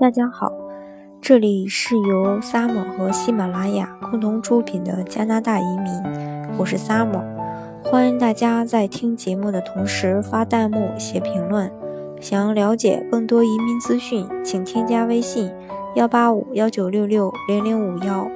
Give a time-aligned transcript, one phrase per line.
[0.00, 0.52] 大家好，
[1.20, 5.86] 这里是由 Summer 和喜马拉雅共同出品的加拿大移民，
[6.58, 7.22] 我是 Summer，
[7.84, 11.70] 欢迎大家在听节目的同时发弹幕、写评论。
[12.20, 15.52] 想要了解更多移民资讯，请添加微信
[15.94, 18.28] 幺八五幺九六六零零五幺，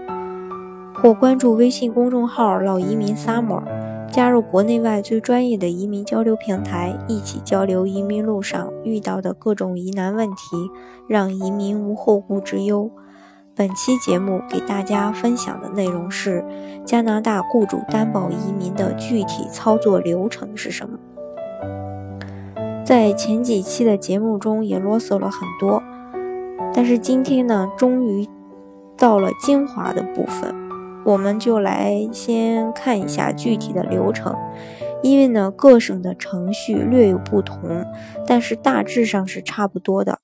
[0.95, 3.62] 或关注微信公众号“老移民 Summer”。
[4.11, 10.70] 加入国内外最专业的移民交流平台，一起交流移民路上遇到的各种疑难问题，
[11.09, 12.91] 让移民无后顾之忧。
[13.55, 16.45] 本期节目给大家分享的内容是
[16.84, 20.98] 加拿大雇主担保移民的具体操作流程是什么。
[22.84, 25.83] 在前几期的节目中也啰嗦了很多，
[26.72, 28.27] 但是今天呢，终于
[28.97, 30.67] 到了精华的部分。
[31.09, 34.37] 我们就来先看一下具体的流程，
[35.03, 37.59] 因为呢各省的程序略有不同，
[38.27, 40.19] 但是大致上是差不多的。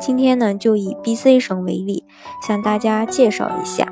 [0.00, 2.04] 今天呢就以 BC 省为例，
[2.40, 3.86] 向大家介绍一下。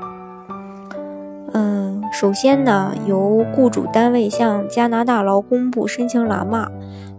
[1.52, 6.70] 嗯，首先呢由雇主单位向加拿大劳工部申请喇嘛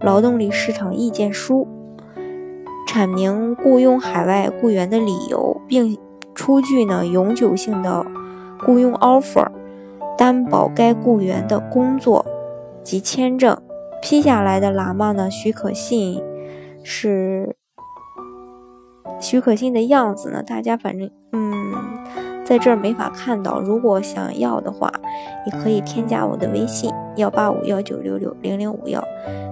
[0.01, 1.67] 劳动力市场意见书，
[2.87, 5.95] 阐明雇佣海外雇员的理由，并
[6.33, 8.03] 出具呢永久性的。
[8.65, 9.47] 雇佣 offer
[10.17, 12.25] 担保该雇员的工作
[12.83, 13.57] 及签证，
[14.01, 16.21] 批下来的喇嘛呢许可信
[16.83, 17.55] 是
[19.19, 21.73] 许可信的样子呢，大家反正嗯
[22.45, 23.59] 在这儿没法看到。
[23.59, 24.91] 如果想要的话，
[25.45, 29.03] 你可以添加我的微信幺八五幺九六六零零五幺，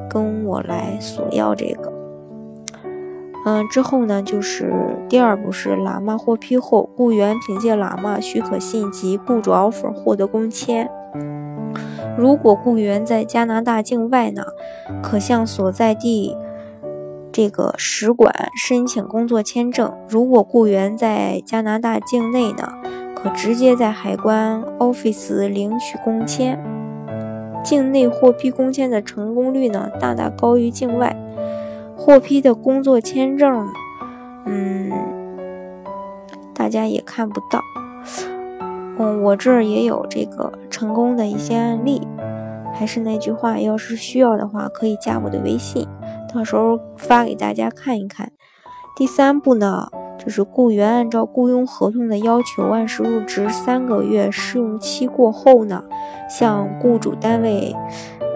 [0.10, 2.01] 跟我来索要这个。
[3.44, 4.72] 嗯，之后呢，就是
[5.10, 10.90] 第二步是喇嘛获批后，雇员凭借喇嘛许可信及雇主 offer 获得工签。
[12.18, 14.44] 如果雇员在加拿大境外呢，
[15.02, 16.38] 可向所在地
[17.32, 22.74] 这个使馆申请工作签证；如果雇员在加拿大境内呢，
[23.16, 26.60] 可直接在海关 office 领取工签。
[27.64, 31.16] 境内获批工签的成功率呢，大大高于境外。
[32.04, 33.68] 获批的工作签证，
[34.48, 34.92] 嗯，
[36.52, 37.62] 大家也看不到。
[38.98, 42.02] 嗯，我这儿也有这个成功的一些案例。
[42.74, 45.88] 还是那句话，要是需要的话，可以加我的微信，
[46.34, 48.32] 到时候发给大家看一看。
[48.96, 55.84] 第三步呢，就是雇员按照雇佣合同的要求，按时入职，三个月试用期过后呢，
[56.28, 57.76] 向雇主单位。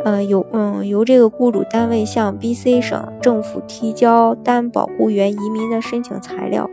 [0.05, 6.69] 呃，由嗯由这个雇主单位向 BC 省政府提交担保雇员移民的申请材料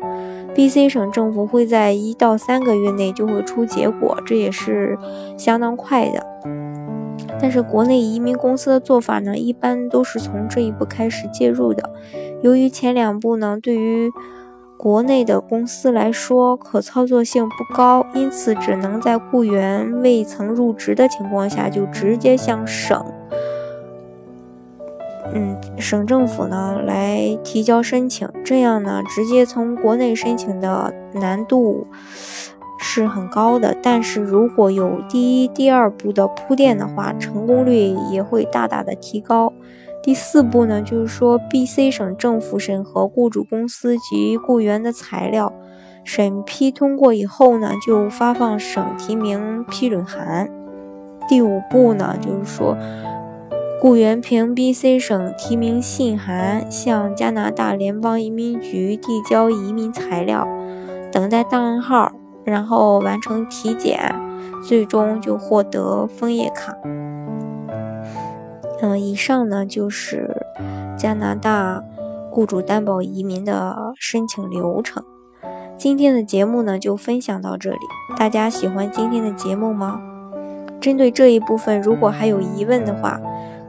[0.54, 4.98] ，BC 省政府会在一到三个月内就会出结果，这也是
[5.38, 6.26] 相当快的。
[7.40, 11.88] 但是国内移民公司的做法呢，一般都是从这一步开始介入的。
[12.42, 14.10] 由于前两步呢，对于
[14.82, 23.00] 国内的公司来说，可操作性不高，因此只能在雇员未曾入职的情况下，就直接向省，
[25.32, 28.28] 嗯，省政府呢来提交申请。
[28.44, 31.86] 这样呢，直接从国内申请的难度
[32.80, 33.76] 是很高的。
[33.80, 39.52] 但是如果有第一、第二步的铺垫的话，成功率也会大大的提高。
[40.02, 45.52] 第四步呢，就是说，BC 省政府审核雇主公司及雇员的材料，
[46.02, 50.50] 审批通过以后呢，就发放省提名批准函。
[51.28, 52.76] 第五步呢，就是说，
[53.80, 60.48] 雇员凭 BC 省提名信函向加拿大联邦移民局递交移民材料，
[61.12, 62.10] 等待档案号，
[62.44, 64.12] 然后完成体检，
[64.66, 66.76] 最终就获得枫叶卡。
[68.82, 70.28] 嗯，以上呢就是
[70.98, 71.84] 加拿大
[72.30, 75.04] 雇主担保移民的申请流程。
[75.78, 77.78] 今天的节目呢就分享到这里，
[78.16, 80.02] 大家喜欢今天的节目吗？
[80.80, 83.20] 针对这一部分，如果还有疑问的话，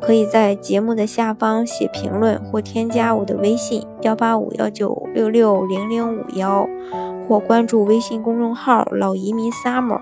[0.01, 6.67] 可以在节目的下方写评论或添加我的微信幺八五幺九六六零零五幺，
[7.27, 10.01] 或关注微信公众号老移民 summer。